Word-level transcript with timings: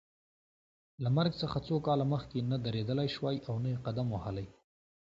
له 1.03 1.09
مرګ 1.17 1.33
څخه 1.41 1.57
څو 1.67 1.75
کاله 1.87 2.05
مخکې 2.13 2.39
نه 2.51 2.57
درېدلای 2.65 3.09
شوای 3.15 3.37
او 3.47 3.55
نه 3.63 3.69
یې 3.71 3.77
قدم 3.85 4.07
وهلای. 4.11 4.47